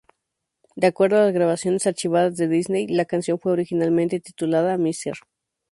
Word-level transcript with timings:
De 0.75 0.87
acuerdo 0.87 1.17
a 1.19 1.25
las 1.25 1.31
grabaciones 1.33 1.85
archivadas 1.85 2.35
de 2.35 2.47
Disney, 2.47 2.87
la 2.87 3.05
canción 3.05 3.37
fue 3.37 3.51
originalmente 3.51 4.19
titulada 4.19 4.75
"Mr. 4.79 5.13